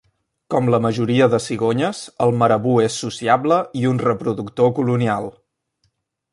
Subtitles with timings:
[0.53, 5.33] Com la majoria de cigonyes, el marabú és sociable i un reproductor colonial.